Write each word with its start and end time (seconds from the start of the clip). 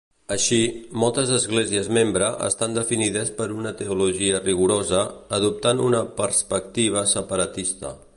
Així, 0.33 0.57
moltes 1.01 1.33
esglésies 1.39 1.89
membre 1.97 2.29
estan 2.47 2.73
definides 2.77 3.31
per 3.41 3.47
una 3.57 3.73
teologia 3.83 4.39
rigorosa, 4.47 5.03
adoptant 5.39 5.85
una 5.89 6.01
perspectiva 6.23 7.05
separatista. 7.17 7.93